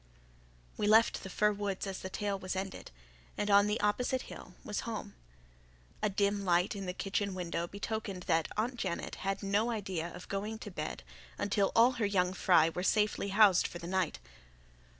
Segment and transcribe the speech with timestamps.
[0.77, 2.89] We left the fir woods as the tale was ended,
[3.37, 5.13] and on the opposite hill was home.
[6.01, 10.27] A dim light in the kitchen window betokened that Aunt Janet had no idea of
[10.27, 11.03] going to bed
[11.37, 14.17] until all her young fry were safely housed for the night.